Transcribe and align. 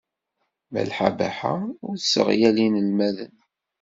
Malḥa 0.71 1.09
Baḥa 1.17 1.55
ur 1.87 1.93
tesseɣyal 1.97 2.57
inelmaden. 2.65 3.35